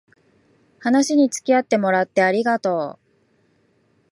[0.79, 2.99] 話につきあってもらってありがとう